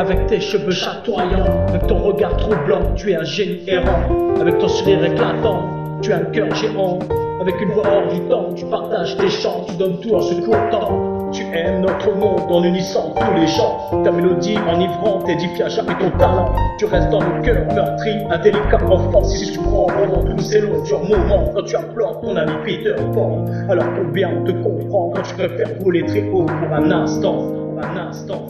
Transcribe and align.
Avec 0.00 0.28
tes 0.28 0.40
cheveux 0.40 0.70
chatoyants, 0.70 1.66
avec 1.68 1.86
ton 1.86 1.98
regard 1.98 2.34
troublant, 2.38 2.94
tu 2.96 3.10
es 3.10 3.16
un 3.16 3.22
génie 3.22 3.60
errant. 3.66 4.34
Avec 4.40 4.56
ton 4.56 4.66
sourire 4.66 5.04
éclatant, 5.04 5.98
tu 6.00 6.10
as 6.14 6.16
un 6.16 6.24
cœur 6.24 6.54
géant. 6.54 7.00
Avec 7.38 7.60
une 7.60 7.68
voix 7.72 7.84
hors 7.86 8.10
du 8.10 8.18
temps, 8.20 8.46
tu 8.56 8.64
partages 8.64 9.14
tes 9.18 9.28
chants, 9.28 9.66
tu 9.68 9.74
donnes 9.74 10.00
tout 10.00 10.14
en 10.14 10.22
ce 10.22 10.34
court 10.36 10.56
temps. 10.70 11.30
Tu 11.32 11.42
aimes 11.52 11.82
notre 11.82 12.16
monde 12.16 12.40
en 12.48 12.64
unissant 12.64 13.14
tous 13.14 13.38
les 13.38 13.46
chants. 13.46 14.02
Ta 14.02 14.10
mélodie 14.10 14.56
enivrante 14.72 15.28
édifie 15.28 15.62
à 15.64 15.68
jamais 15.68 15.92
ton 16.00 16.10
talent. 16.16 16.54
Tu 16.78 16.86
restes 16.86 17.10
dans 17.10 17.20
le 17.20 17.42
cœur 17.42 17.66
meurtri, 17.74 18.12
un 18.30 18.38
délicat 18.38 18.82
enfant. 18.88 19.22
Si 19.24 19.52
tu 19.52 19.58
prends 19.58 19.86
pendant 19.86 20.24
tous 20.34 20.42
ces 20.42 20.62
longs 20.62 20.82
durs 20.82 21.04
moments, 21.04 21.52
quand 21.54 21.64
tu 21.64 21.76
implores 21.76 22.22
ton 22.22 22.36
ami 22.36 22.52
Peter 22.64 22.94
Pan. 23.12 23.44
Alors 23.68 23.84
combien 23.94 24.30
on 24.30 24.44
te 24.44 24.52
comprend 24.52 25.12
quand 25.14 25.22
tu 25.22 25.34
préfères 25.34 25.78
voler 25.78 26.06
très 26.06 26.22
haut 26.30 26.46
pour 26.46 26.74
un 26.74 26.90
instant, 26.90 27.34
pour 27.34 27.84
un 27.84 28.08
instant, 28.08 28.46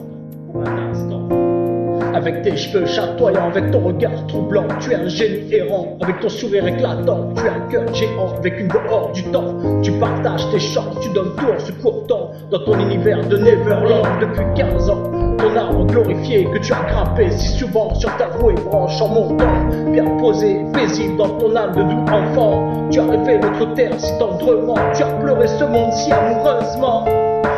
Avec 2.12 2.42
tes 2.42 2.56
cheveux 2.56 2.86
chatoyants, 2.86 3.48
avec 3.48 3.70
ton 3.70 3.80
regard 3.80 4.26
troublant, 4.26 4.66
tu 4.80 4.92
es 4.92 4.96
un 4.96 5.08
génie 5.08 5.54
errant. 5.54 5.96
Avec 6.00 6.20
ton 6.20 6.28
sourire 6.28 6.66
éclatant, 6.66 7.28
tu 7.36 7.46
es 7.46 7.48
un 7.48 7.60
cœur 7.70 7.94
géant. 7.94 8.34
Avec 8.36 8.60
une 8.60 8.68
voix 8.68 8.82
hors 8.90 9.12
du 9.12 9.22
temps, 9.24 9.54
tu 9.82 9.92
partages 9.92 10.50
tes 10.50 10.58
chances, 10.58 10.98
tu 11.00 11.08
donnes 11.10 11.32
tout 11.36 11.46
en 11.46 11.58
ce 11.58 11.72
court. 11.72 12.04
Dans 12.50 12.58
ton 12.58 12.78
univers 12.80 13.26
de 13.28 13.36
Neverland 13.36 14.06
depuis 14.20 14.44
15 14.56 14.90
ans. 14.90 15.02
Ton 15.38 15.56
arbre 15.56 15.86
glorifié 15.86 16.44
que 16.52 16.58
tu 16.58 16.72
as 16.72 16.82
grimpé 16.90 17.30
si 17.30 17.56
souvent 17.56 17.94
sur 17.94 18.14
ta 18.16 18.26
voie 18.26 18.52
branche 18.52 19.00
en 19.00 19.08
montant. 19.08 19.90
Bien 19.92 20.04
posé, 20.18 20.64
paisible 20.72 21.16
dans 21.16 21.28
ton 21.38 21.54
âme 21.54 21.74
de 21.76 21.82
doux 21.82 22.12
enfant. 22.12 22.88
Tu 22.90 22.98
as 22.98 23.04
rêvé 23.04 23.38
notre 23.38 23.72
terre 23.74 23.94
si 23.98 24.18
tendrement. 24.18 24.74
Tu 24.94 25.02
as 25.02 25.06
pleuré 25.06 25.46
ce 25.46 25.64
monde 25.64 25.92
si 25.92 26.10
amoureusement. 26.12 27.04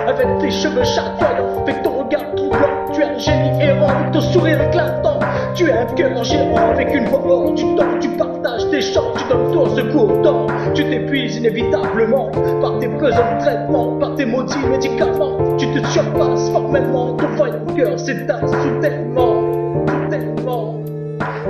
Avec 0.07 0.27
tes 0.41 0.51
cheveux 0.51 0.85
chatoyants, 0.85 1.63
avec 1.63 1.83
ton 1.83 2.05
regard 2.05 2.32
tu 2.93 3.01
es 3.01 3.05
un 3.05 3.19
génie 3.19 3.63
errant 3.63 3.89
avec 3.89 4.13
ton 4.13 4.21
sourire 4.21 4.61
éclatant. 4.63 5.19
Tu 5.55 5.69
es 5.69 5.73
un 5.73 5.87
cœur 5.87 6.25
géant 6.25 6.57
avec 6.57 6.95
une 6.95 7.07
voix 7.07 7.23
hors 7.27 7.53
du 7.53 7.63
temps. 7.77 7.99
Tu 8.01 8.09
partages 8.11 8.69
tes 8.71 8.81
chants, 8.81 9.13
tu 9.17 9.25
donnes 9.29 9.57
en 9.57 9.77
ce 9.77 9.81
court 9.93 10.23
temps. 10.23 10.47
Tu 10.75 10.85
t'épuises 10.85 11.37
inévitablement 11.37 12.31
par 12.61 12.79
tes 12.79 12.89
besoins 12.89 13.35
de 13.35 13.41
traitement, 13.41 13.97
par 13.99 14.15
tes 14.15 14.25
maudits 14.25 14.67
médicaments. 14.69 15.39
Tu 15.59 15.67
te 15.69 15.87
surpasses 15.89 16.51
formellement, 16.51 17.15
ton 17.15 17.29
vaillant 17.37 17.67
cœur 17.77 17.99
s'éteint 17.99 18.47
soudainement, 18.47 19.35
soudainement. 19.87 20.75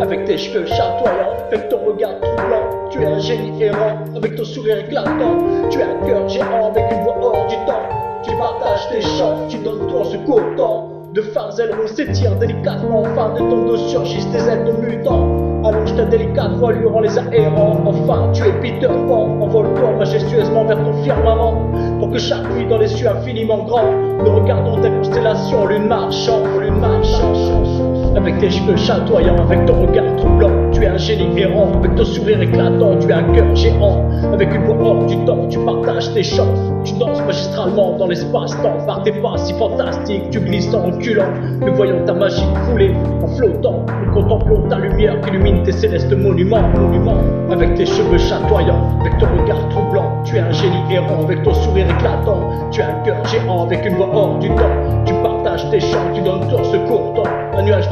Avec 0.01 0.25
tes 0.25 0.39
cheveux 0.39 0.67
chatoyants, 0.67 1.37
avec 1.49 1.69
ton 1.69 1.79
regard 1.79 2.19
troublant, 2.21 2.89
tu 2.91 3.03
es 3.03 3.07
un 3.07 3.19
génie 3.19 3.63
errant 3.63 3.99
avec 4.17 4.37
ton 4.37 4.45
sourire 4.45 4.79
éclatant. 4.79 5.39
Tu 5.71 5.79
es 5.79 5.83
un 5.83 6.07
cœur 6.07 6.29
géant 6.29 6.71
avec 6.71 6.85
une 6.91 7.03
voix 7.03 7.19
hors 7.21 7.47
du 7.47 7.57
temps. 7.67 7.89
Tu 8.23 8.31
partages 8.37 8.89
tes 8.91 9.01
chants, 9.01 9.47
tu 9.49 9.59
donnes 9.59 9.91
en 9.95 10.05
ce 10.05 10.17
court 10.19 10.43
temps. 10.57 11.02
De 11.13 11.21
phares 11.21 11.61
ailerons 11.61 11.87
s'étirent 11.89 12.37
délicatement, 12.37 13.03
enfin 13.03 13.35
de 13.35 13.39
ton 13.41 13.67
dos 13.67 13.77
surgissent 13.77 14.31
des 14.31 14.49
ailes 14.49 14.65
de 14.65 14.73
mutants. 14.73 15.63
Allonge 15.63 15.95
ta 15.95 16.07
délicate 16.07 16.53
voilure 16.53 16.97
en 16.97 17.01
les 17.01 17.19
aérant, 17.19 17.83
enfin 17.85 18.31
tu 18.33 18.43
es 18.45 18.53
Peter 18.63 18.87
Pan, 18.87 19.39
envole-toi 19.43 19.93
majestueusement 19.99 20.65
vers 20.65 20.79
ton 20.79 20.95
firmament, 21.03 21.71
pour 21.99 22.11
que 22.11 22.19
chaque 22.19 22.51
nuit 22.55 22.67
dans 22.67 22.79
les 22.79 22.89
cieux 22.89 23.09
infiniment 23.09 23.65
grands, 23.65 23.93
nous 24.25 24.41
regardons 24.41 24.81
ta 24.81 24.89
constellation, 24.89 25.67
lune 25.67 25.87
marchant, 25.87 26.41
lune 26.59 26.81
marchant. 26.81 27.72
Avec 28.15 28.39
tes 28.41 28.51
cheveux 28.51 28.77
chatoyants, 28.77 29.39
avec 29.39 29.65
ton 29.65 29.87
regard 29.87 30.17
troublant, 30.17 30.71
tu 30.71 30.83
es 30.83 30.87
un 30.87 30.99
génie 30.99 31.41
errant, 31.41 31.73
avec 31.75 31.95
ton 31.95 32.05
sourire 32.05 32.43
éclatant, 32.43 32.99
tu 33.01 33.09
es 33.09 33.13
un 33.13 33.23
cœur 33.33 33.57
géant, 33.57 34.05
avec 34.33 34.55
une 34.55 34.65
voix 34.65 34.77
hors 34.81 35.07
du 35.07 35.17
temps, 35.25 35.47
tu 35.49 35.59
partages 35.61 36.13
tes 36.13 36.23
chants, 36.23 36.53
tu 36.85 36.93
danses 36.99 37.23
magistralement 37.27 37.97
dans 37.97 38.07
l'espace-temps, 38.07 38.85
par 38.87 39.03
tes 39.03 39.13
pas 39.13 39.39
si 39.39 39.55
fantastiques, 39.55 40.29
tu 40.31 40.41
glisses 40.41 40.75
en 40.75 40.87
reculant, 40.87 41.29
nous 41.61 41.75
voyons 41.75 42.05
ta 42.05 42.13
magie 42.13 42.45
couler 42.69 42.95
en 43.23 43.29
flottant, 43.29 43.87
nous 44.05 44.13
contemplons 44.13 44.69
ta 44.69 44.79
lumière 44.79 45.19
qui 45.23 45.31
illumine 45.31 45.63
tes 45.63 45.73
célestes 45.73 46.13
monuments, 46.13 46.69
monuments, 46.77 47.23
avec 47.51 47.75
tes 47.77 47.87
cheveux 47.87 48.19
chatoyants, 48.19 48.99
avec 49.01 49.17
ton 49.19 49.27
regard 49.41 49.69
troublant, 49.71 50.23
tu 50.25 50.37
es 50.37 50.41
un 50.41 50.53
génie 50.53 50.83
errant, 50.93 51.25
avec 51.25 51.43
ton 51.43 51.55
sourire 51.55 51.87
éclatant, 51.87 52.69
tu 52.71 52.81
es 52.83 52.85
un 52.85 53.03
cœur 53.05 53.25
géant, 53.25 53.65
avec 53.65 53.87
une 53.87 53.97
voix 53.97 54.11
hors 54.13 54.39
du 54.39 54.49
temps, 54.49 55.03
tu 55.07 55.15
partages 55.23 55.71
tes 55.71 55.81
chants, 55.81 56.13
tu 56.15 56.21
donnes 56.21 56.47
tout 56.49 56.57
en 56.57 56.65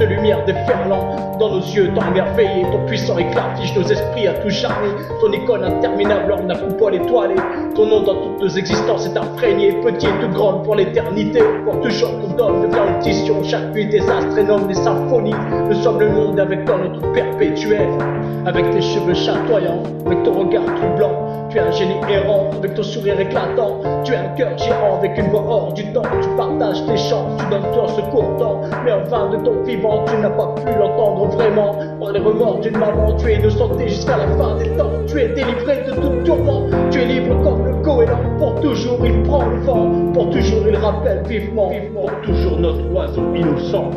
de 0.00 0.06
lumière 0.06 0.42
déferlant 0.46 1.36
dans 1.38 1.50
nos 1.50 1.60
yeux, 1.60 1.90
tant 1.94 2.06
émerveillés, 2.10 2.64
ton 2.72 2.86
puissant 2.86 3.18
éclat 3.18 3.54
fiche 3.56 3.74
nos 3.76 3.82
esprits 3.82 4.26
à 4.26 4.32
tout 4.32 4.48
jamais, 4.48 4.88
ton 5.20 5.30
icône 5.30 5.62
interminable 5.62 6.32
orne 6.32 6.48
la 6.48 6.56
coupole 6.56 6.94
étoilée, 6.94 7.36
ton 7.74 7.86
nom 7.86 8.00
dans 8.00 8.14
toutes 8.14 8.40
nos 8.40 8.48
existences 8.48 9.06
est 9.06 9.16
imprégné, 9.16 9.72
petit 9.82 10.06
et 10.06 10.20
tout 10.22 10.32
grande 10.32 10.64
pour 10.64 10.74
l'éternité, 10.74 11.40
pour 11.64 11.80
toujours 11.82 12.18
qu'on 12.18 12.34
donne 12.34 12.62
devient 12.62 12.96
audition, 12.98 13.42
chaque 13.44 13.74
nuit 13.74 13.86
des 13.86 14.00
astres 14.00 14.38
et 14.38 14.44
nomment 14.44 14.68
des 14.68 14.74
symphonies, 14.74 15.34
nous 15.68 15.82
sommes 15.82 16.00
le 16.00 16.08
monde 16.08 16.40
avec 16.40 16.64
toi 16.64 16.78
notre 16.78 17.12
perpétuel, 17.12 17.88
avec 18.46 18.70
tes 18.70 18.80
cheveux 18.80 19.14
chatoyants, 19.14 19.82
avec 20.06 20.22
ton 20.22 20.32
regard 20.32 20.64
troublant, 20.76 21.30
tu 21.50 21.58
es 21.58 21.60
un 21.60 21.72
génie 21.72 21.96
errant, 22.08 22.48
avec 22.56 22.74
ton 22.74 22.82
sourire 22.84 23.18
éclatant. 23.18 23.80
Tu 24.04 24.12
es 24.12 24.16
un 24.16 24.28
cœur 24.36 24.56
géant, 24.56 24.98
avec 24.98 25.18
une 25.18 25.30
voix 25.30 25.44
hors 25.48 25.72
du 25.72 25.82
temps. 25.92 26.04
Tu 26.22 26.28
partages 26.36 26.86
tes 26.86 26.96
chants, 26.96 27.26
tu 27.38 27.44
donnes 27.46 27.68
toi 27.74 27.88
ce 27.88 28.00
court 28.02 28.36
temps. 28.38 28.60
Mais 28.84 28.92
en 28.92 29.02
vain 29.02 29.30
de 29.30 29.44
ton 29.44 29.60
vivant, 29.64 29.89
tu 30.06 30.16
n'as 30.18 30.30
pas 30.30 30.54
pu 30.54 30.78
l'entendre 30.78 31.26
vraiment. 31.26 31.74
Par 32.00 32.12
les 32.12 32.20
remords 32.20 32.60
d'une 32.60 32.78
maman, 32.78 33.16
tu 33.16 33.30
es 33.30 33.36
innocenté 33.36 33.88
jusqu'à 33.88 34.16
la 34.16 34.28
fin 34.36 34.56
des 34.56 34.70
temps. 34.76 34.90
Tu 35.06 35.20
es 35.20 35.28
délivré 35.28 35.84
de 35.86 35.92
tout 35.94 36.24
tourment. 36.24 36.68
Tu 36.90 37.00
es 37.00 37.06
libre 37.06 37.42
comme 37.42 37.66
le 37.66 37.74
goéland. 37.82 38.36
Pour 38.38 38.60
toujours, 38.60 39.04
il 39.04 39.22
prend 39.22 39.46
le 39.46 39.60
vent. 39.60 40.12
Pour 40.12 40.30
toujours, 40.30 40.66
il 40.68 40.76
rappelle 40.76 41.22
vivement, 41.26 41.70
vivement. 41.70 42.06
Pour 42.06 42.20
toujours, 42.22 42.58
notre 42.58 42.92
oiseau 42.92 43.34
innocent. 43.34 43.90